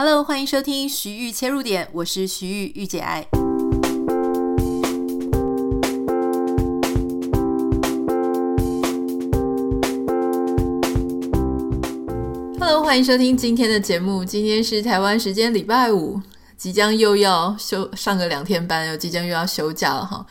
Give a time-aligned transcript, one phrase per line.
[0.00, 3.26] Hello，欢迎收听徐玉切入点，我是徐玉御姐爱。
[12.60, 14.24] Hello，欢迎收听今天的节目。
[14.24, 16.22] 今天是台湾时间礼拜五，
[16.56, 20.24] 即将又要休上个两天班，又即将又要休假了哈。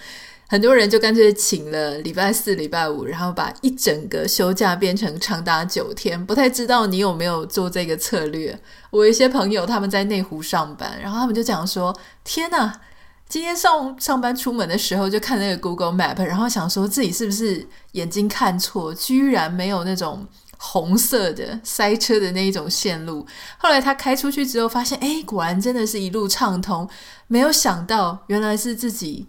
[0.50, 6.26] 很多人就干脆请了礼拜四、礼拜五，然后把一整个休假变成长达九天。
[6.26, 8.58] 不太知道你有没有做这个策略？
[8.90, 11.94] 我一些朋友他们在内湖上班，然后他们就讲说
[12.24, 12.80] ：“天哪，
[13.28, 20.26] 今天上上班出门的时候就看那个 Google Map，然后想说自己是不是眼睛看错，居然没有那种
[20.58, 23.28] 红色的塞车的那一种线路。
[23.58, 26.90] 后来他开出去之后发现，哎，果然真的是一路畅通。
[27.28, 29.28] 没有想到，原来是自己。”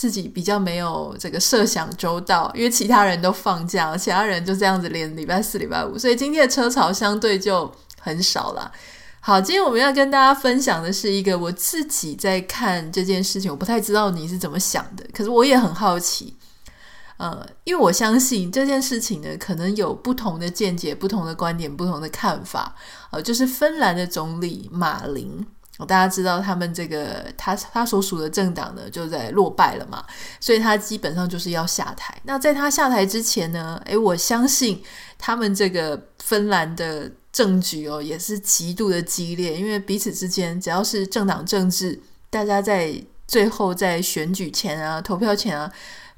[0.00, 8.72] 自己比较没有这个设想周到，因为其他人都放假，其他人就这样子连礼拜四、礼拜五，所以今天的车潮相对就很少了。
[9.20, 16.34] 好，今天我们要跟大家分享的是一个我自己在看这件事情，我不太知道你是怎么想的，可是我也很好奇。
[17.18, 22.74] 呃，因为我相信这件事情呢，可能有不同的见解、不同的观点、不同的看法。
[23.10, 25.46] 呃，就是芬兰的总理马林。
[25.84, 30.04] 大家知道他们这个他他所属的政党呢，就在落败了嘛，
[30.40, 32.14] 所以他基本上就是要下台。
[32.24, 34.82] 那在他下台之前呢，诶，我相信
[35.18, 42.94] 他们这个芬兰的政局哦，也是极度的激烈，因为彼此之间只要是政党政治，大家在
[43.26, 45.72] 最后在选举前啊、投票前啊，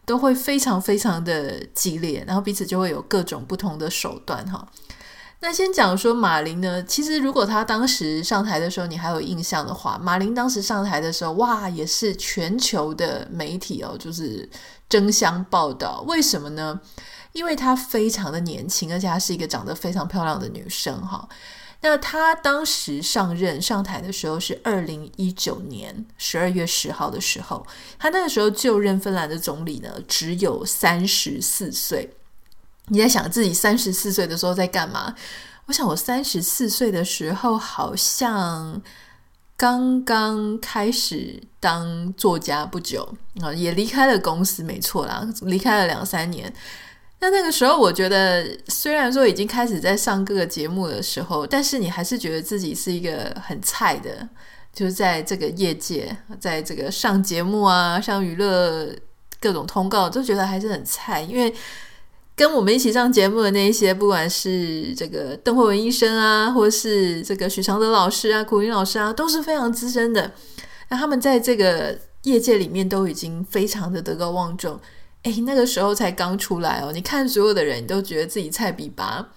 [0.05, 4.66] 都会非常非常的激烈，然后彼此就会有各种不同的手段哈。
[5.45, 14.48] 那先讲说马林呢，其实如果他当时上台的时候，你还有印象的话，马林当时上台的时候，哇，也是全球的媒体哦，就是
[14.89, 16.05] 争相报道。
[16.07, 16.81] 为什么呢？
[17.33, 21.29] 因为她非常的年轻，而且她是一个长得非常漂亮的女生哈。
[21.81, 27.67] 那她当时上任上台的时候是二零一九年十二月十号的时候，
[27.98, 32.14] 她那个时候就任芬兰的总理呢，只有三十四岁。
[32.89, 35.15] 你在想自己三十四岁的时候在干嘛？
[35.67, 38.83] 我想我三十四岁的时候好像
[39.57, 43.09] 刚刚开始当作家不久
[43.41, 46.53] 啊，也离开了公司，没错啦，离开了两三年。
[47.20, 54.29] 那那个时候，我觉得虽然说已经开始在上各个节目的时候，但是你还是觉得自己是一个很菜的，
[54.75, 58.93] 就是在这个业界，在这个上节目啊、上娱乐
[59.41, 61.55] 各种通告，都觉得还是很菜，因为。
[62.35, 70.33] 跟我们一起上节目的那一些，不管是这个邓惠文医生啊，或是这个许常德老师啊、苦云老师啊，都是非常资深的。
[70.89, 74.81] 那他们在这个业界里面都已经非常的德高望重。
[75.25, 79.29] 诶，那个时候才刚出来哦，你看所有的人都觉得自己菜比拔。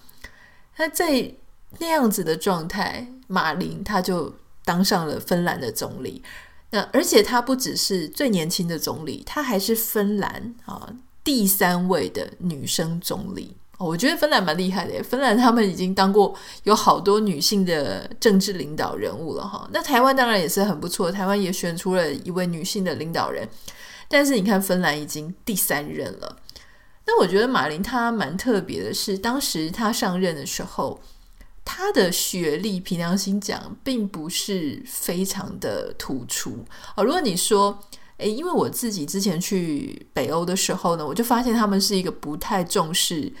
[0.78, 1.32] 那在
[1.78, 4.34] 那样子的状态，马林他就
[4.64, 6.22] 当上了芬兰的总理。
[6.70, 10.94] 那而且他不只是最年轻的总理，他还是芬兰啊。
[11.26, 15.02] 第三位的女生总理，我觉得芬兰蛮厉害的。
[15.02, 16.32] 芬兰他们已经当过
[16.62, 19.68] 有好多女性的政治领导人物了哈。
[19.72, 23.48] 那台湾当然也是很不错，台湾也选出了一位女性的领导人。
[24.06, 26.36] 但是你看，芬兰已经第三任了。
[27.06, 31.00] 那我觉得马林她蛮特别的是，当时她上任的时候，
[31.64, 37.02] 她的学历凭良心讲，并不是非常的突出哦。
[37.02, 37.80] 如果你说，
[38.18, 43.32] 诶，因为我自己之前去北欧的时候呢，我就发现他们是一个不太重视，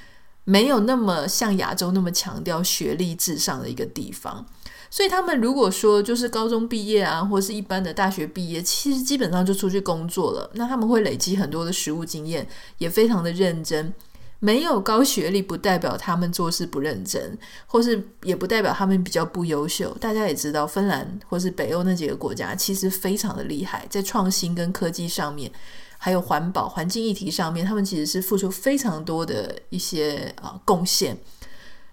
[0.44, 4.44] 没有那么像亚洲那么强调学历至上的一个地方。
[4.88, 10.48] 所以他们如果说就是高中毕业啊，或是一般的大学毕业，其实基本上就出去工作了。
[10.54, 12.46] 那他们会累积很多的实务经验，
[12.78, 13.92] 也非常的认真。
[14.38, 19.96] 没有高学历不代表他们做事不认真，或是也不代表他们比较不优秀。
[19.98, 25.50] 大家也知道，芬兰或是北欧那几个国家其实非常的厉害，在创新跟科技上面，
[25.98, 31.16] 还有环保、环境议题上面，他们其实是付出非常多的一些啊贡献。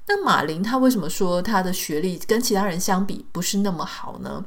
[0.06, 4.44] 那马林他为什么说他的学历跟其他人相比不是那么好呢？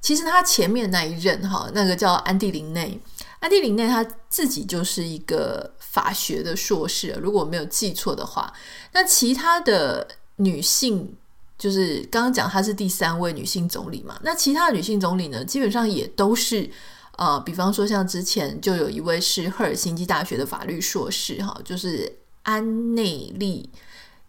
[0.00, 3.00] 其实他前面那一任哈，那个叫安蒂林内，
[3.40, 5.72] 安蒂琳内他自己就是一个。
[5.90, 8.52] 法学的硕士，如果没有记错的话，
[8.92, 10.06] 那其他的
[10.36, 11.16] 女性，
[11.58, 16.70] 就是刚刚讲她是第三位女性总理嘛，那其他的女性总理呢，基本上也都是
[17.16, 23.68] 呃，比方说像之前就有一位是赫尔辛基大学的法律硕士，哈，就是安内利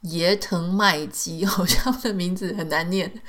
[0.04, 3.22] 耶滕麦基， 好像的名字很难念。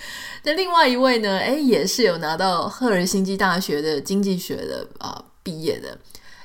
[0.44, 5.98] 那另外一位呢，诶，也是有拿到赫尔辛基大学的经济学的啊、毕业的。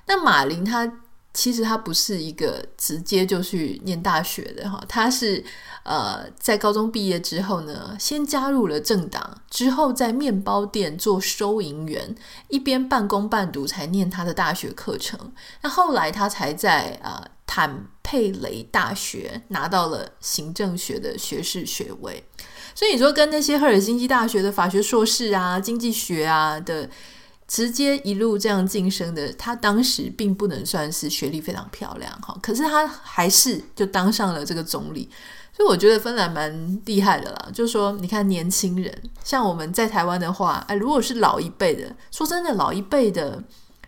[0.08, 1.00] 那马林他。
[1.38, 5.44] 其实他不是一个直接就去念大学的哈，他是
[5.84, 12.16] 呃在高中毕业之后呢，先加入了政党，之后在面包店做收银员，
[12.48, 15.34] 一边半工半读才念他的大学课程。
[15.62, 22.24] 那后来他才在啊、坦佩雷大学拿到了行政学的学士学位。
[22.74, 26.90] 所以你说跟那些赫尔辛基大学的法学硕士啊、经济学啊的。
[27.48, 35.10] 直接一路这样晋升的，他当时并不能算是学历非常漂亮哈，可是他还是就当上了这个总理，
[35.56, 37.50] 所以我觉得芬兰蛮厉害的啦。
[37.54, 38.94] 就是说，你看年轻人，
[39.24, 43.44] 像我们在台湾的话，哎，如果是老一辈的，说真的，老一辈的。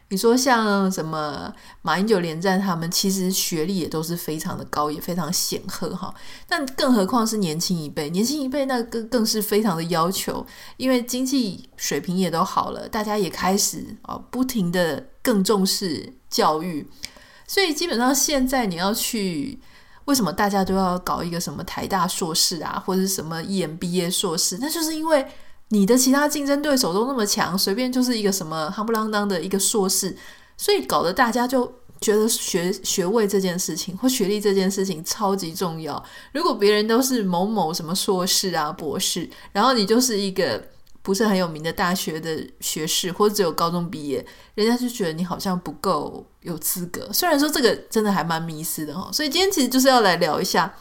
[0.09, 6.13] 你说像什么马英九连战他们，其实学历也都是非常的高，也非常显赫哈。
[6.47, 10.45] 但更何况是年轻一辈，年轻一辈那更更是非常的要求，
[10.77, 16.89] 因为经济水平也都好了，大家也开始啊不停的更重视教育，
[17.45, 19.59] 所以基本上现在你要去，
[20.05, 25.27] 为什么大家都要搞一个什么台大硕士啊，或者什么 EMBA 硕士，那就是因为。
[25.69, 30.15] 你的其他竞争对手都那么强，随便就是一个什么夯不啷当的一个硕士，
[30.55, 31.69] 所以搞得大家就
[31.99, 36.01] 觉得学学位这件事情或学历这件事情超级重要。
[36.31, 40.63] 如果别人都是某某什么硕士啊、博士，然后你就是一个
[41.01, 44.25] 不是很有名的大学的学士，或者只有高中毕业，
[44.55, 47.11] 人家就觉得你好像不够有资格。
[47.11, 50.73] 虽然说这个真的还蛮迷思的哈，所以今天其实就是要来聊一下，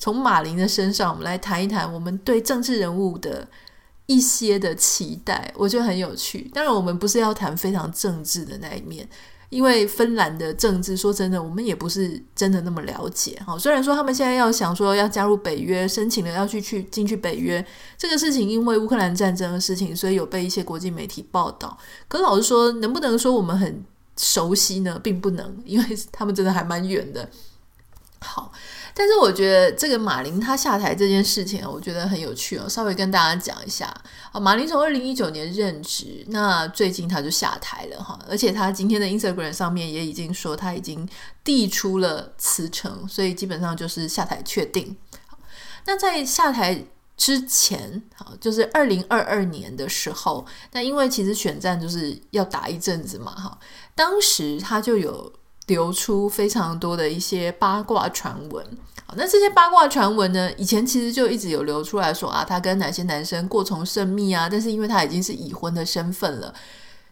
[0.00, 3.46] 从马林的身上，我们来谈一谈我们对政治人物的。
[4.12, 6.50] 一些的期待，我觉得很有趣。
[6.52, 9.08] 当然，我们不是要谈非常政治的那一面，
[9.48, 13.40] 因为芬兰的政治，说真的，我们也不是真的那么了解。
[13.46, 17.64] 哈，虽然说他们现在要想说要加入北约，申请了要去去进去北约
[17.96, 21.78] 这个事情，因为乌克兰战争的事情，所以有被一些国际媒体报道。
[22.08, 23.82] 可老实说，能不能说我们很
[24.16, 25.00] 熟悉呢？
[25.02, 27.30] 并不能，因为他们真的还蛮远的。
[28.20, 28.52] 好。
[28.94, 32.68] 但是我觉得这个马林他下台这件事情，我觉得很有趣哦。
[32.68, 33.86] 稍微跟大家讲一下
[34.32, 41.08] 啊，马林从二零一九年任职，那最近他就下台了哈，而且他今天的 Instagram 上面也已经说他已经
[41.42, 44.96] 递出了辞呈，所以基本上就是下台确定。
[45.86, 46.84] 那在下台
[47.16, 53.58] 之前，好，就是二零二二年的时候，那因为其实选战就是要打一阵子嘛哈，
[53.94, 55.32] 当时他就有。
[55.68, 58.64] 流出非常多的一些八卦传闻，
[59.06, 66.52] 好，那这些八卦传闻呢，以前其实就一直有流出来说啊，他跟哪些男生过从甚密啊，但是因为他已经是已婚的身份了，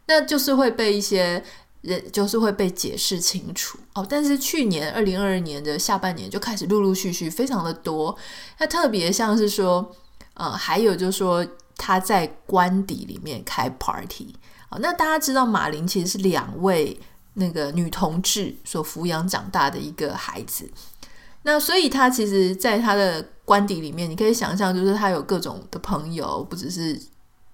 [0.06, 1.43] 那就是会被一些
[1.82, 4.05] 人就是会被解释清楚哦。
[4.08, 8.19] 但是去年二零二二年的下半年就开始陆陆续续非常的多，
[8.58, 9.94] 那特别像是说，
[10.35, 14.35] 呃，还有就是说他在官邸里面开 party，
[14.69, 17.00] 好，那大家知道马林其实是两位。
[17.35, 20.69] 那个女同志所抚养长大的一个孩子，
[21.43, 27.00] 那所以他其实，在他的官邸里面，你可以想象，就是他有各种的朋友，不只是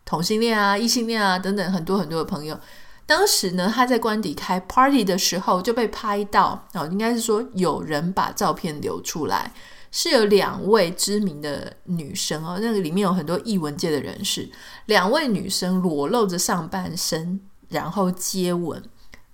[0.04, 2.58] 同性恋啊、异性恋啊等等，很多很多的朋友。
[3.04, 9.52] 当时呢，他在官邸开 party 的时候就被拍到，哦，应该是说有人把照片流出来，
[9.92, 14.50] 是有两位知名的女生哦，那个里面有很多艺文界的人士，
[14.86, 18.82] 两位女生裸露着上半身，然后接吻。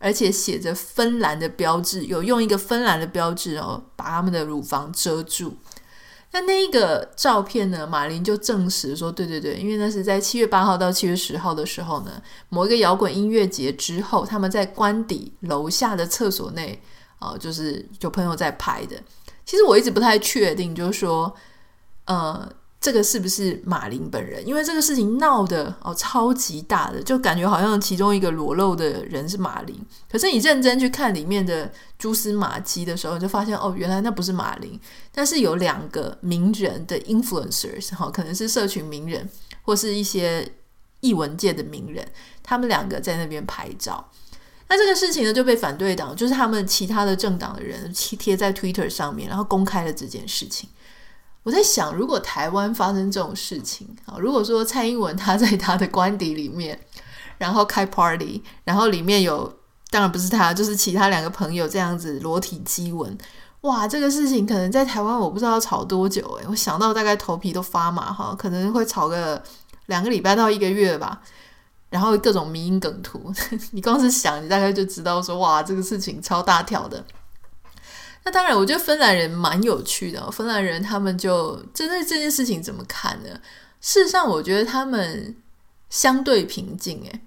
[0.02, 5.56] 而且写着芬兰的标志，有用一个芬兰的标志哦，把他们的乳房遮住。
[6.32, 7.86] 那那一个照片呢？
[7.86, 16.82] 马林就证实说，对对对，因为那是在七月八号到七月十号的时候呢，某一个摇滚音乐节之后，他们在官邸楼下的厕所内，
[17.20, 18.96] 哦，就是有朋友在拍的。
[19.44, 21.32] 其实我一直不太确定，就是说，
[22.06, 22.52] 呃。
[22.82, 24.44] 这个是不是马林本人？
[24.44, 29.80] 因为这个事情闹得哦超级大的，就感觉好像其中一个裸露的人是马林。
[30.10, 34.78] 可是你认真去看里面的蛛丝马迹的时候，就发现哦，原来那不是马林，
[35.14, 39.28] 但是有两个名人的 influencers 哈，可能是社群名人
[39.62, 40.52] 或是一些
[40.98, 42.04] 艺文界的名人，
[42.42, 44.10] 他们两个在那边拍照。
[44.68, 50.68] 那这个事情呢就被反对党，就是他们其他的政党的人贴在 Twitter 上面，然后公开了这件事情。
[51.44, 56.78] 我在想，如果台湾发生这种事情啊，如果说蔡英文 他在他的官邸里面，
[57.38, 59.52] 然后开 party，然后里面有，
[59.90, 63.18] 当然不是他，就是其他两个朋友这样子裸体激吻，
[63.62, 69.42] 哇，这个事情可能在台湾我不知道要吵多久诶，我想到大概头皮都发麻哈，可能会吵个
[69.86, 71.20] 两个礼拜到一个月吧，
[71.90, 73.32] 然后各种迷因梗图，
[73.72, 77.04] 你光是想，你大概就知道说，哇，这个事情超大条的。
[78.24, 80.30] 那当然，我觉得芬兰人蛮有趣的。
[80.30, 83.30] 芬兰人他们就针对这件事情怎么看呢？
[83.80, 85.34] 事实上，我觉得他们
[85.90, 87.00] 相对平静。
[87.04, 87.20] 诶，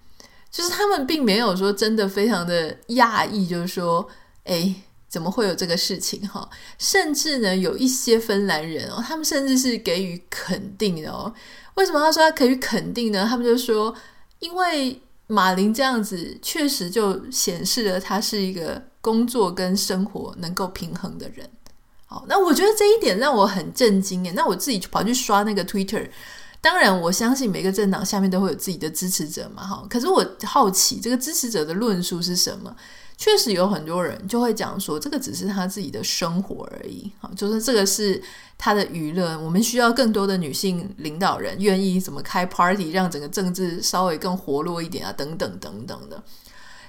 [0.50, 4.08] 就是他们并没有说真的非常的讶异，就是说
[4.46, 4.74] 诶，
[5.10, 6.50] 怎么会有这个事情哈？
[6.78, 11.34] 甚至呢，有一些芬兰人哦，他们甚至是给予肯定的哦。
[11.74, 13.28] 为什么他说他可以肯定呢？
[13.30, 13.94] 他们就说，
[14.40, 21.48] 因为马林这样子确实就显示了他是一个工作跟生活能够平衡的人。
[22.08, 24.32] 好，那我觉得这一点让我很震惊耶。
[24.36, 26.10] 那我自己跑去刷那个 Twitter。
[26.60, 29.86] 当然，我相信每个政党下面都会有自己的支持者嘛，哈。
[29.88, 32.76] 可是我好奇，这个支持者的论述是什么？
[33.16, 38.20] 确实有很多人就会讲说，这个只是他自己的生活而已，哈，就是这个是
[38.58, 39.40] 他的娱乐。
[39.40, 46.24] 我们需要更多的女性领导人，愿意怎么开 party，让整个政治稍微更活络一点啊，等等等等的。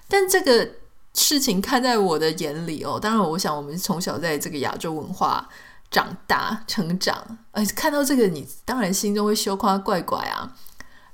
[0.09, 0.69] 但这个
[1.17, 5.49] 事情看在我的眼里哦，当然，我想我们从小在这个亚洲文化。
[5.89, 10.53] 长大成长，呃，看到这个你当然心中会羞夸怪怪啊。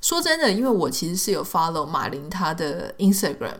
[0.01, 3.53] 说真的，因为我其实是有 follow 马林他的 Instagram，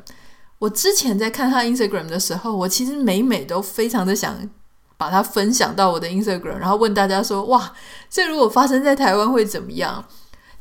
[0.59, 4.49] 我之前在看他 Instagram 的时候，我其实每每都非常的想
[4.97, 7.75] 把它分享到我的 Instagram，然后问大家说：哇，
[8.09, 10.03] 这如果发生在台湾会怎么样？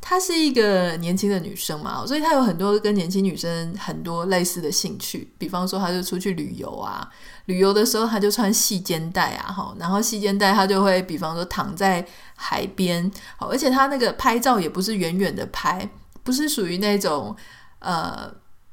[0.04, 7.08] 她是一个年轻的女生嘛，所以她有很多跟年轻女生很多类似的兴趣，比方说她就出去旅游啊，
[7.44, 12.04] 旅游的时候她就穿细肩带啊，哈，然后细肩带她就会比方说躺在
[12.34, 15.88] 海边，好，而且她那个拍照也不是远远的拍，
[16.24, 17.34] 不是属于那种
[17.78, 18.28] 呃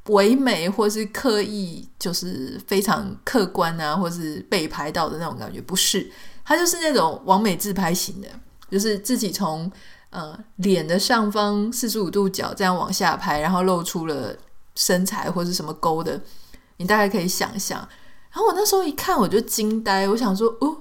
[0.07, 6.11] 唯美或是刻意就是非常客观啊，或是被拍到的那种感觉，不是，
[6.43, 8.27] 她就是那种完美自拍型的，
[8.71, 9.71] 就是自己从。
[10.11, 14.35] 呃，脸的上方四十五度角这样往下拍，然后露出了
[14.73, 16.19] 身材或是什么勾的，
[16.77, 17.77] 你大概可以想象。
[18.31, 20.77] 然后我那时候一看，我就惊呆，我想说，哦，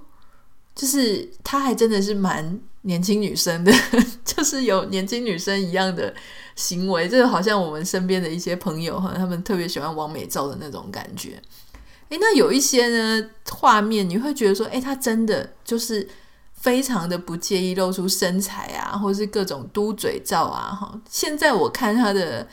[0.74, 3.72] 就是她还真的是蛮年轻女生的，
[4.24, 6.14] 就是有年轻女生一样的
[6.56, 11.38] 行为，这个好像我们身边的一些朋友哈，他们特别喜欢网美照的那种感觉。
[12.08, 16.08] 诶，那有一些呢画面，你会觉得说，诶，她真的就是。
[16.60, 21.00] 非常的不介意露出身材啊，或是各种嘟嘴照啊，哈。
[21.08, 22.46] 现在我看他的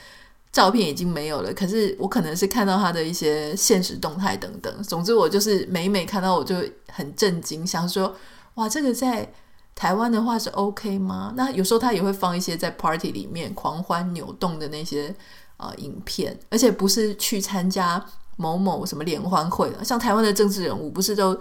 [0.51, 4.83] 照片已经没有了，可是我可能是看到他的一些现实动态等等。
[4.83, 6.55] 总之，我就是每每看到我就
[6.91, 8.15] 很震惊，想说
[8.53, 9.27] 哇，这个在
[9.73, 11.33] 台湾的话是 OK 吗？
[11.35, 15.13] 那有时候他也会放一些在 party 里面狂欢扭动的那些
[15.57, 18.05] 呃影片，而且不是去参加
[18.37, 21.35] 某某什么联欢会的，像台湾的政治人物不是都。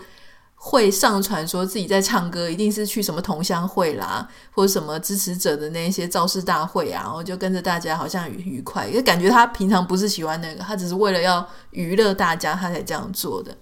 [0.66, 13.54] 会上传说自己在唱歌，一定是去什么同乡会啦，或者什么支持者的那些造势大会啊，然后就跟着大家好像愉快，因为感觉他平常不是喜欢那个，他只是为了要娱乐大家，他才这样做的。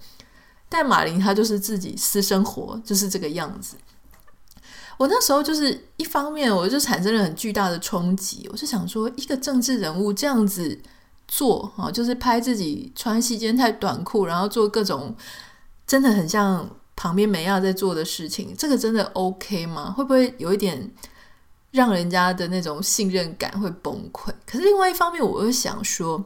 [0.69, 3.75] 但马林他就是自己私生活就是这个样子。
[4.97, 10.79] 我那时候就是一方面，我就产生了很巨大的冲击，我就想说，一个政治人物这样子
[11.27, 15.13] 做啊，就是拍自己穿细肩带短裤，然后做各种
[15.85, 16.69] 真的很像。
[16.95, 19.91] 旁边梅亚在做的事情，这个真的 OK 吗？
[19.91, 20.91] 会不会有一点
[21.71, 24.31] 让人家的那种信任感会崩溃？
[24.45, 26.23] 可是另外一方面，我又想说，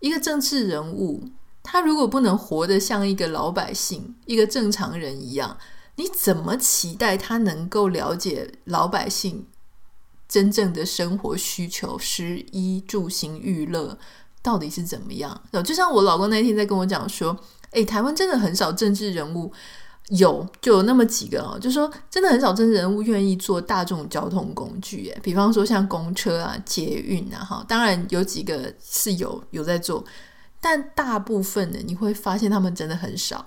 [0.00, 1.24] 一个政治人物，
[1.62, 5.58] 他如果不能活得像一个老百姓、一个正常人一样，
[5.96, 9.46] 你怎么期待他能够了解老百姓
[10.26, 13.98] 真正的生活需求、食衣住行娱乐
[14.42, 15.42] 到底是怎么样？
[15.64, 17.38] 就像我老公那天在跟我讲说，
[17.72, 19.52] 诶，台湾真的很少政治人物。
[20.10, 30.02] 有，就有那么几个哦，就说真的很少政治人物愿意坐大众交通工具，诶，比方说像公车啊、捷运啊，哈，当然有几个是有有在做，
[30.60, 33.46] 但大部分的你会发现他们真的很少。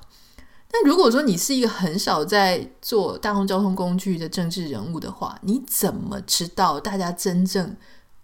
[0.74, 7.76] 但如果说你是一个很少在坐大众交通工具的政治人物的话，你怎么知道大家真正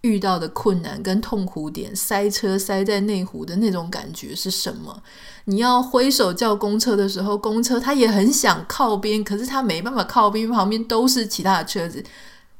[0.07, 5.03] 遇到的困难跟痛苦点，塞车塞在内湖的那种感觉是什么？
[5.45, 12.01] 你要挥手叫公车的时候，公车他也很想靠边，可是他没办法靠边，旁边都是其他的车子，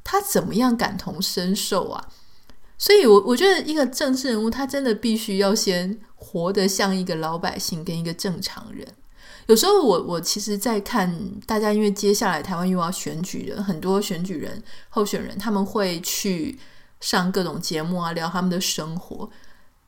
[0.04, 2.08] 他怎么样感同身受啊？
[2.76, 8.86] 所以我，我觉得一个政治人物，他真的必须要先活得像一个老百姓跟一个正常人。
[9.46, 16.58] 有时候我，我其实，在看大家，因为接下来台湾又要选举了，很多选举人候选人他们会去。
[17.00, 19.30] 上各种节目啊，聊他们的生活，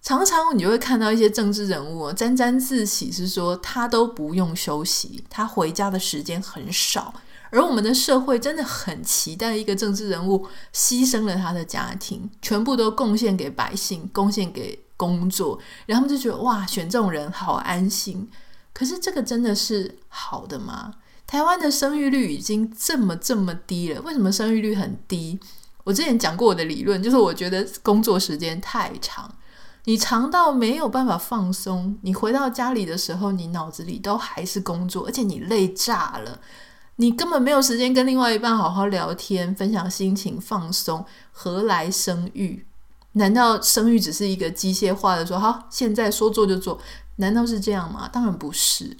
[0.00, 7.12] 常常你就会看到一些政治人物沾沾自喜，是说他都不用休息，他回家的时间很少。
[7.50, 18.30] 而我们的社会真的很期待一个政治人物牺牲了他的家庭，全部都贡献给百姓，贡献给工作，然后他们就觉得哇，选这种人好安心。
[18.72, 20.94] 可是这个真的是好的吗？
[21.26, 25.40] 台湾的生育率已经这么这么低了，为什么生育率很低？
[25.84, 29.30] 我之前讲过我的理论，就是我觉得工作时间太长，
[29.84, 36.38] 你长到没有办法放松，你回到家里的时候，你脑子里都还是工作，而且你累炸了，
[36.96, 42.66] 你根本没有时间跟另外一半好好聊天、分享心情、放松，何来生育？
[43.12, 46.78] 难道生育只是一个机械化的说好，现在说做就做？
[47.16, 48.08] 难道是这样吗？
[48.08, 48.96] 当然不是。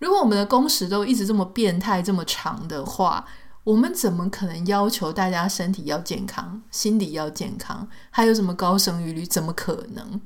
[0.00, 3.24] 如果我们的工时都一直这么变态、这么长的话，
[3.68, 7.86] 我们怎么可能要求大家身体要健康、心理要健康？
[8.08, 9.26] 还有什么高生育率？
[9.26, 10.18] 怎么可能？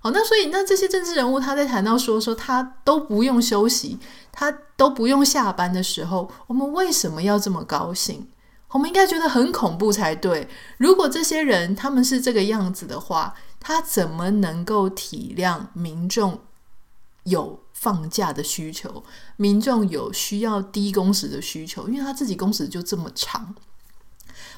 [0.00, 3.98] 好，那所以那这些政治人物他在谈到说说他都不用休息，
[4.30, 8.28] 他都不用下班的时候，我们为什么要这么高兴？
[8.68, 10.48] 我们应该觉得很恐怖才对。
[10.78, 16.38] 如果这些人他们是这个样子的话，他怎么能够体谅民众
[17.24, 19.02] 有放假的需求，
[19.36, 23.54] 民众有需要低工时的需求，因为他自己工时就这么长。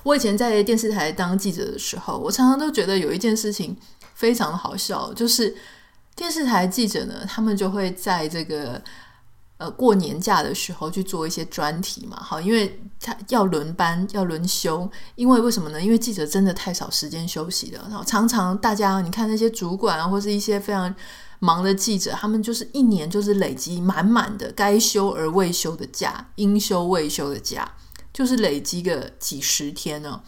[0.03, 3.77] 我以前在电视台当记者的时候，我常常都觉得有一件事情
[4.15, 5.57] 非常的好笑，就是
[6.15, 8.81] 电视台记者呢，他们就会在这个
[9.57, 15.81] 呃过年假的时候去做一些专题嘛，好，因为他要轮班要轮休，因为为什么呢？
[15.81, 20.95] 因为记者真的太少时间休息了，然后常常大家你看那些主管啊，或是一些非常。
[21.39, 27.71] 忙的记者，他们就是一年就是累积满满的该休而未休的假，应休未休的假，
[28.13, 30.21] 就是累积个几十天呢。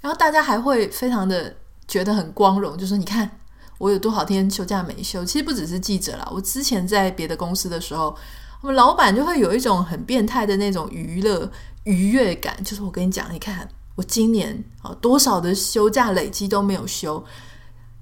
[0.00, 1.56] 然后大家还会非常的
[1.86, 3.38] 觉得很光荣，就说你看
[3.78, 5.24] 我有多少天休假没休。
[5.24, 8.14] 其实不只是记者啦，我之前在别的公司的时候，
[8.60, 11.50] 我们老板就会有一种很变态的那种娱乐
[11.84, 17.24] 愉悦感，就是我跟你讲，你看我今年啊多少的休假累积都没有休。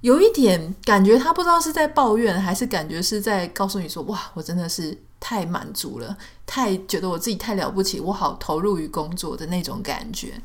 [0.00, 6.16] 有一点感觉，他不知道是在抱怨，还是感觉是在告诉你说：“哇，我真的是太满足了，
[6.46, 10.40] 太觉得我自己太了不起，我好投入于工作的那种感觉。”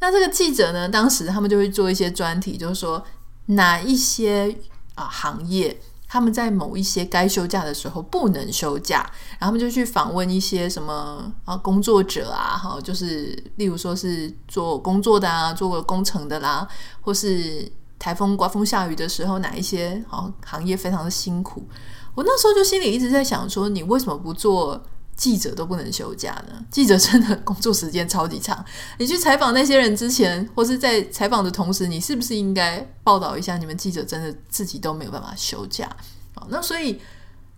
[0.00, 3.02] 那这个记者呢，当时他们就会做一些专题，就是说
[3.46, 4.54] 哪一些
[4.96, 8.98] 啊行业他们在某一些该休假的时候不能休假，
[9.38, 16.68] 然后他们就去访问一些什么啊工作者啊，哈，就是例如说是做工作的啊，做过工程的啦，
[17.00, 17.72] 或是。
[17.98, 21.66] 台风、刮风、下雨的时候，哪一些好行业非常的辛苦？
[22.14, 24.80] 我那时候就心里一直在想说，你为什么不做
[25.16, 26.64] 记者都不能休假呢？
[26.70, 28.64] 记者真的工作时间超级长，
[28.98, 35.88] 你去采访那些人之前，或是在采访的同时，你是不是应该报道一下你们记者真的自己都没有办法休假？
[36.34, 37.00] 好，那所以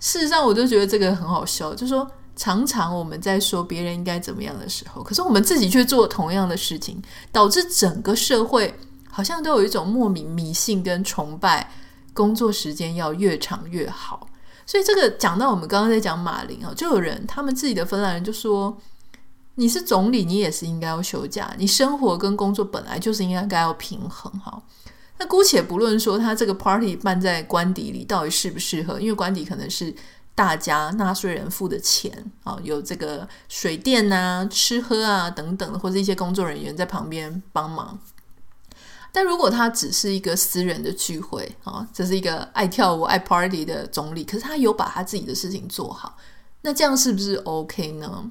[0.01, 8.79] 事实上，我就觉得这个很好笑，就是说常常我们在说别人应该怎么样的时候，可是我们自己却做同样的事情，导致整个社会。
[9.17, 11.73] 好像都有一种莫名迷信跟崇拜，
[12.13, 14.29] 工作时间要越长越好。
[14.67, 18.77] 所以这个讲到我们刚刚在讲马林啊，就有人他们自己的芬兰人就说
[19.57, 24.63] ：“你是总理，你也是应该要休假，你生活跟工作本来就是应该该要平衡。”哈，
[25.17, 29.95] 那姑且不论说他这个 party 办在官邸里到底适不适合，因为官邸可能是
[30.35, 37.99] 大家纳税人付的钱啊，有这个水电啊、吃喝啊等等，或者一些工作人员在旁边帮忙。
[39.17, 46.19] 但如果他只是一个私人的聚会啊，这是一个爱跳舞、爱 party 的总理，可是他有把他自己的事情做好，
[46.61, 48.31] 那这样是不是 OK 呢？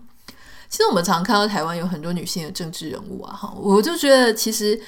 [0.69, 4.79] 其实我们常看到台湾有很多女性的政治人物啊，哈，我就觉得其实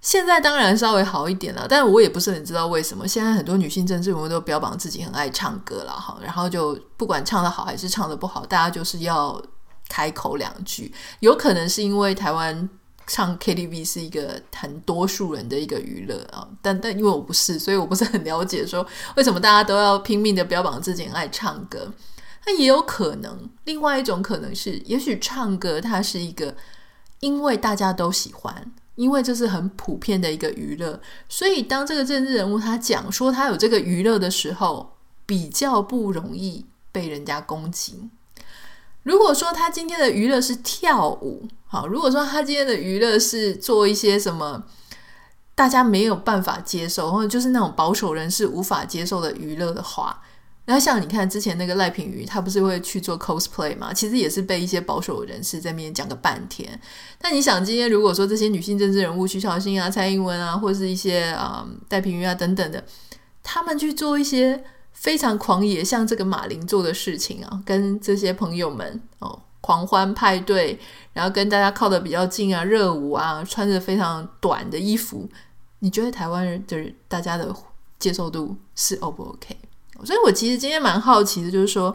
[0.00, 9.38] 现在当然稍微好一点了，但我也不是很知道为什么现在很多女性政治人物都标榜自己很爱唱歌了，哈，然后就不管唱得好还是唱得不好，大家就是要
[9.86, 12.70] 开口两句，有可能是因为台湾。
[13.12, 21.92] 唱 KTV 是一个很多数人的一个娱乐啊，但但因为我不是，所以我不是很了解说为什么大家都要拼命的标榜自己很爱唱歌。
[22.46, 26.54] 那也有可能，另外一种可能是，也许唱歌它是一个
[27.18, 34.96] 因为大家都喜欢，因为这是很普遍的一个娱乐，所以当这个政治人物他讲说他有这个娱乐的时候，
[35.26, 38.08] 比较不容易被人家攻击。
[39.02, 44.62] 如果说他今天的娱乐是跳舞，好，如果说他今天的娱乐是做一些什么
[45.54, 50.22] 大家没有办法接受，或者就是那种保守人士无法接受的娱乐的话，
[50.66, 53.92] 那像你看之前那个赖品妤，他不是会去做 cosplay 吗？
[53.92, 56.78] 其实也是被一些保守人士在那边讲个半天。
[57.22, 62.84] 那你想，今天如果说这些女性政治人物，徐小欣啊、蔡英文啊，或是一些啊戴品妤啊等等的，
[63.42, 64.62] 他们去做一些。
[64.92, 70.78] 非常狂野，像这个马林做的事情啊，跟这些朋友们哦狂欢派对，
[71.12, 75.28] 然后跟大家靠得比较近啊，热舞啊，穿着非常短的衣服，
[75.80, 77.54] 你觉得台湾人就是大家的
[77.98, 79.56] 接受度是 O 不 OK？
[80.04, 81.94] 所以我其实今天蛮好奇的，就是说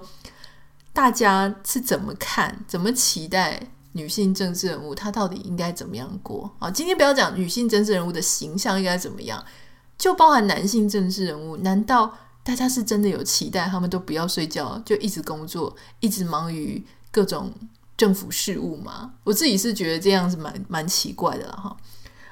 [0.93, 3.59] 大家是怎么看、怎么期待
[3.93, 6.69] 女性政治人物，她到底应该怎么样过啊？
[6.69, 9.43] 今天不要讲女性政治人物的形象应该怎么样。
[9.97, 12.13] 就包含男性政治人物，难道
[12.45, 17.51] 大家是真的有期待他们都不要睡觉，就一直工作，一直忙于各种
[17.97, 19.13] 政府事务吗？
[19.23, 21.75] 我自己是觉得这样子蛮蛮奇怪的了哈。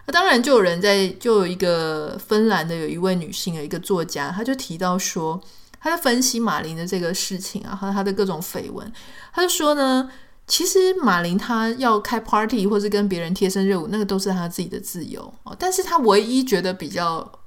[0.05, 5.41] 那当然，就有人在，就有一个芬兰的有一位女性的一个作家，她就提到说，
[5.79, 8.91] 她在分析马林的这个事情啊，和她的各种绯闻，
[9.33, 10.11] 她就说呢，
[10.45, 17.39] 其实马林她要开 party 或是跟别人贴身热舞，那个都是她自己的自由哦，但是她唯一觉得比较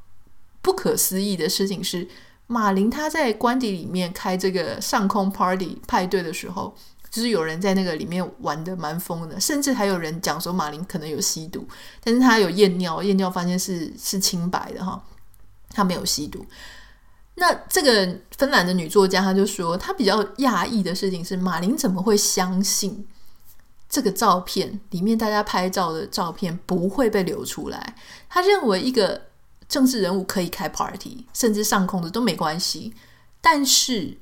[0.63, 2.09] 不可思议的事情是，
[2.47, 6.77] 马林他在官邸里面开这个上空 party 派对的时候。
[7.09, 11.67] 就是有人在那个里面玩的蛮疯的，甚至还有人讲说马林可能有吸毒，
[12.05, 15.03] 但是他有验尿，验尿发现是是清白的哈，
[15.71, 16.45] 他没有吸毒。
[17.37, 23.07] 那这个芬兰的女作家，她就说，她比较讶异的事情是，马林怎么会相信
[23.89, 27.95] 这个照片里面大家拍照的照片不会被流出来？
[28.29, 29.26] 他认为一个
[29.69, 32.95] 政治人物可以开 party，甚至上空的都没关系，
[33.41, 34.19] 但是。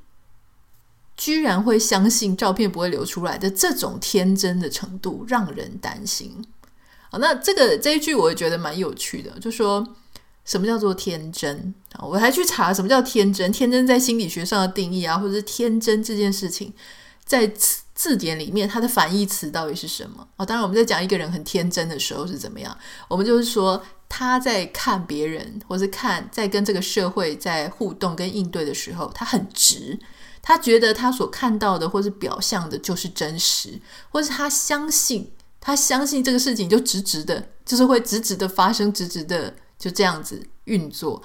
[1.16, 6.44] 居然会相信照片不会流出来的这种天真的程度，让人担心。
[7.08, 9.86] 好，那这个这一句我也觉得蛮有趣的，就说
[10.44, 12.04] 什么叫做天真啊？
[12.04, 16.72] 我还去查什么叫天真，天真在心理学上的定义啊，或者是天真这件事情，
[17.24, 17.46] 在
[17.94, 20.26] 字典里面它的反义词到底是什么？
[20.36, 22.76] 哦，当然我们在讲一个人很天真的时候是怎么样，
[23.08, 29.98] 我们就是说他在看别人，或是看在跟这个社会在互动跟应对的时候，他很直。
[30.46, 33.80] 他觉得他所看到的或是表象的就是真实，
[34.10, 41.22] 或是他相信，他相信这个事情就直直的，就是会直直的发生，直直的就这样子运作。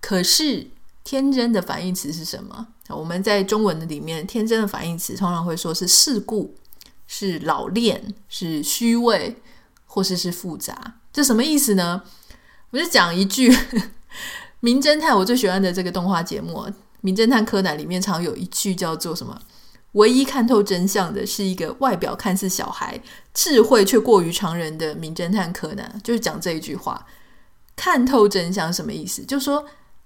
[0.00, 0.68] 可是
[1.02, 2.68] 天真的反义词是什么？
[2.88, 6.54] 我们在中文的里面，天真的反义词通常会说是世故、
[7.06, 9.36] 是老练、是虚伪，
[9.86, 10.94] 或是是复杂。
[11.12, 12.02] 这什么意思呢？
[12.70, 13.56] 我就讲一句，
[14.60, 16.66] 名侦探我最喜欢的这个动画节目。
[17.00, 19.40] 名侦探柯南里面常有一句叫做什么？
[19.92, 23.00] 唯一看透真相的是一个外表看似小孩、
[23.32, 27.06] 智慧却过于常人的名侦探柯南，就是讲这一句话。
[27.76, 29.22] 看透真相什么意思？
[29.22, 29.64] 就是说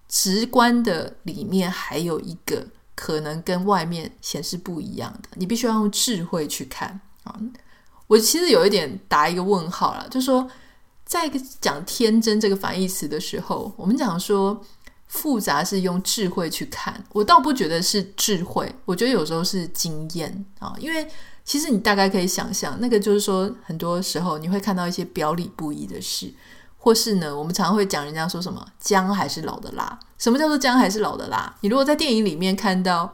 [0.09, 7.39] 直观的里面还有一个可能跟外面显示不一样的，你必须要用智慧去看啊。
[8.07, 10.51] 我其实有一点打一个问号了，就说
[11.05, 14.65] 在讲天真这个反义词的时候，我们讲说。
[15.11, 20.77] 复杂是用智慧去看，我倒不觉得是智慧，我觉得有时候是经验啊。
[20.79, 21.09] 因为
[21.47, 26.31] 其实你大概可以想象，那个就是说，很多时候你会看到一些表里不一的事，
[26.89, 29.99] 或是呢，我们常会讲人家说什么“姜还是老的辣”。
[30.17, 31.55] 什么叫做“姜还是老的辣”？
[31.61, 33.13] 你如果在电影里面看到，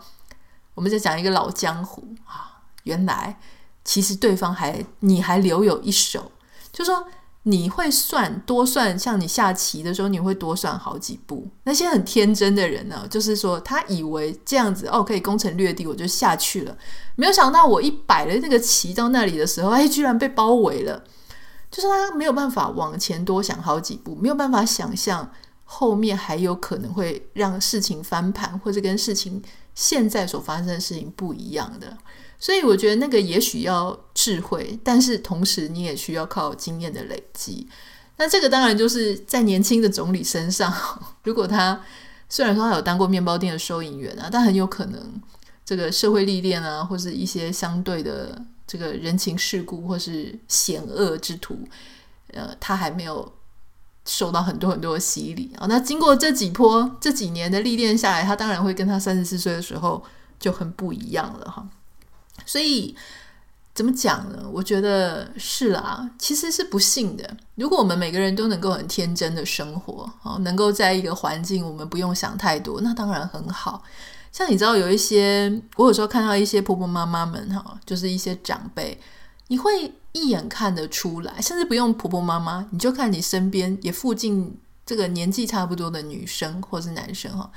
[0.76, 3.40] 我们在讲一个老江湖啊，原来
[3.84, 6.30] 其实对方还你还留有一手，
[6.72, 7.04] 就说。
[7.46, 11.46] 你会算多算，像你下棋的时候，你会多算好几步。
[11.64, 16.74] 那些很天真的人呢，就是说他以为这样子哦，可以攻城略地，我就下去了。
[17.16, 21.04] 没有想到我一摆了那个棋到那里的时候，哎，居然被包围了。
[21.74, 25.28] 就是他没有办法往前多想好几步，没有办法想象
[25.64, 29.42] 后面还有可能会让事情翻盘，或者跟事情
[29.74, 31.98] 现在所发生的事情不一样的。
[32.38, 37.66] 所以我觉得那个也许要智慧，但是同时你也需要靠经验的累积。
[38.18, 40.72] 那这个当然就是在年轻的总理身上，
[41.24, 41.80] 如果他
[42.28, 45.20] 虽然说他有当过面包店的收银员啊，但很有可能
[45.64, 51.59] 这个社会历练啊，或是一些相对的这个人情世故或是险恶之徒，
[52.33, 53.33] 呃，他还没有
[54.07, 55.66] 受到很多很多的洗礼啊。
[55.68, 60.03] 那经过这几波这几年的历练下来，他当然会跟他三十四岁的时候
[60.38, 61.68] 就很不一样了哈。
[62.46, 62.96] 所以
[63.74, 64.48] 怎么讲呢？
[64.53, 67.37] 我觉得是啦，其实是不幸的。
[67.57, 73.83] 如果我们每个人都能够很天真的生活，哦，能够在一个环境，我们不用想太多，那当然很好。
[74.35, 79.01] 像你知道，有一些我有时候看到一些婆婆妈妈们，哈，就是一些长辈，
[79.47, 87.49] 你会一眼看得出来，甚至不用婆婆妈妈，你就看你身边也附近这个年纪差不多的女生或是男生，哈。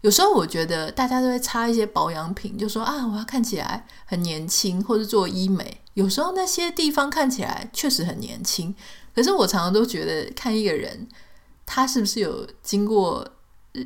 [0.00, 5.82] 有时候我觉得大家都会擦一些保养品，就说啊，我要看起来很年轻，或是做医美。
[5.92, 8.74] 有时候那些地方看起来确实很年轻，
[9.14, 11.06] 可是我常常都觉得看一个人，
[11.66, 13.28] 他是不是有经过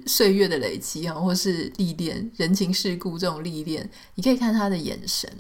[0.06, 5.30] 岁月的累积啊，或是历练人情世故这种历练，你可以看他的眼神。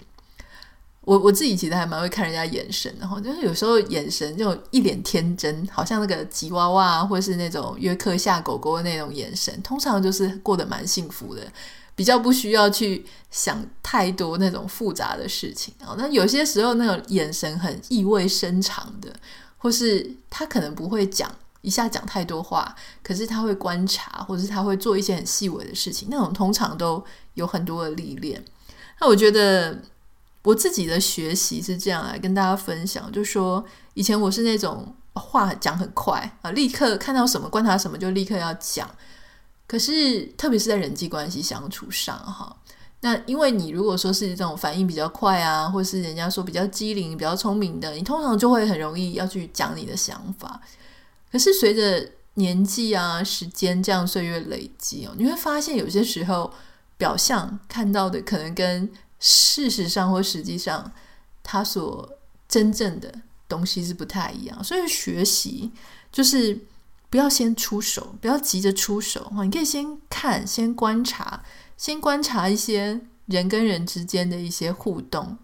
[1.02, 11.50] 我我自己其实还蛮会看人家眼神的哈，就是有时候眼神就一脸天真，好像那个吉娃娃或是那种约克夏狗狗的那种眼神，通常就是过得蛮幸福的，
[11.94, 15.94] 比较不需要去想太多那种复杂的事情啊。
[15.96, 19.10] 那有些时候那种眼神很意味深长的，
[19.56, 21.34] 或是他可能不会讲
[21.68, 27.04] 一下讲太多话，可是他会观察，或者是他会做一些很细微的事情，那种通常都
[27.34, 28.42] 有很多的历练。
[28.98, 29.78] 那我觉得
[30.42, 38.88] 我自己的学习是这样来跟大家分享，就说以前我是那种话讲很快啊，立刻看到什么观察什么就立刻要讲，
[39.66, 42.56] 可是特别是在人际关系相处上哈。
[43.00, 50.60] 那因为你如果说是这种反应比较快啊，或是人家说比较机灵、比较聪明的，你通常就会很容易要去讲你的想法。
[51.30, 56.52] 可是随着年纪啊、时间这样岁月累积哦，你会发现有些时候
[56.96, 60.92] 表象看到的可能跟事实上或实际上
[61.42, 62.08] 他所
[62.48, 63.12] 真正的
[63.48, 64.62] 东西是不太一样。
[64.62, 65.70] 所以学习
[66.12, 66.58] 就是
[67.10, 71.42] 不要先出手，不要急着出手，你可以先看、先观察。
[71.76, 75.38] 先观察一些人跟人之间的一些互动，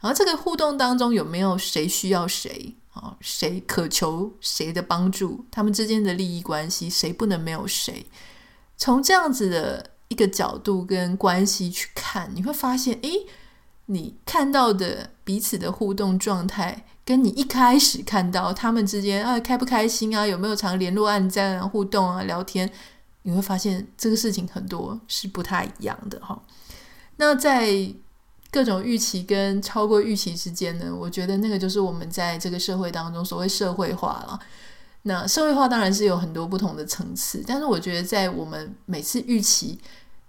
[0.00, 3.16] 然后这个互动当中有没有谁需要谁啊？
[3.20, 5.44] 谁渴求谁的帮助？
[5.50, 8.06] 他们之间的利益关系，谁不能没有谁？
[8.76, 13.26] 从这样子的一个角度跟关系去看，你会发现，诶，
[13.86, 22.70] 你看到的彼此的互动状态，跟你一开始看到他们之间啊开不开心啊，有没有常联络、暗赞啊、互动啊、聊天？
[23.22, 26.40] 你会发现这个事情很多是不太一样的哈。
[27.16, 27.92] 那在
[28.50, 34.38] 各种预期跟超过预期之间呢，我觉得那个就是我们在这个社会当中所谓社会化了。
[35.02, 39.78] 那社会化当然是有很多不同的层次，但是我觉得在我们每次预期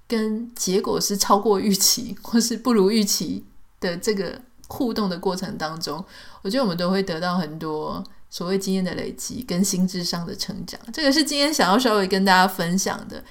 [0.08, 3.44] 跟结果是超过预期或是不如预期
[3.80, 6.04] 的这个互动的过程当中，
[6.42, 8.04] 我觉得我们都会得到很多。
[8.34, 13.22] 所谓经验的累积跟心智上的成长，这个是今天想要稍微跟大家分享的。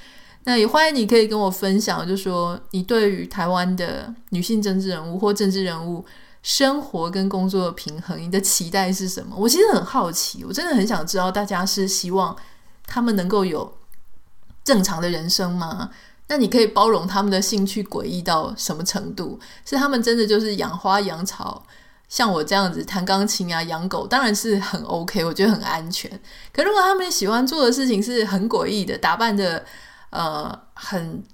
[0.44, 6.04] 那也欢迎你可以跟我分享，就是说你对于台湾的女性政治人物或政治人物
[6.42, 9.36] 生活跟工作的平衡，你的期待是什么？
[9.36, 12.34] 我其实很好奇，我真的很想知道大家是希望
[12.86, 13.72] 他们能够有
[14.64, 15.90] 正常的人生吗？
[16.28, 19.38] 那你可以包容他们的兴趣诡异到什么程度？
[19.64, 21.66] 是他们真的就是养花养草？
[22.08, 26.10] 像我这样子弹钢琴啊、养狗，当然是很 OK，我觉得很安全。
[26.52, 29.64] 可如果他们喜欢做的事情是很诡异的，打扮的
[30.10, 31.24] 呃很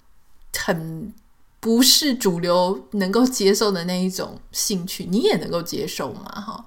[0.56, 1.12] 很
[1.60, 6.30] 不是主流能够接受的那一种兴趣，你也能够接受吗？
[6.30, 6.64] 哈，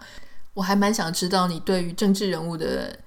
[0.53, 2.99] 我还蛮想知道你对于政治人物的。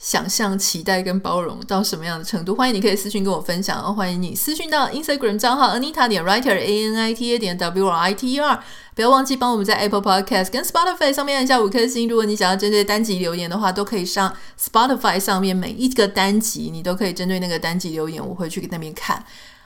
[0.00, 2.54] 想象、期待跟包容到什么样的程度？
[2.54, 8.32] 欢迎你可以私讯跟我分享哦，欢迎你私讯到 Instagram 账号 Anita 点 Writer A N I T A 点 W R I T
[8.32, 8.64] E R。
[8.94, 12.08] 不要忘记帮我们在 Apple Podcast 跟 Spotify 上面按下五颗星。
[12.08, 19.22] 如果你想要针对单集留言的话，都可以上 Spotify 上面每一个单集，你都可以针对那个单集留言，我会去那边看。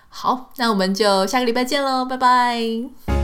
[0.09, 3.23] 好，那我们就下个礼拜见喽，拜拜。